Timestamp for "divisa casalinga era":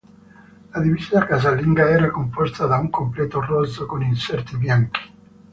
0.85-2.09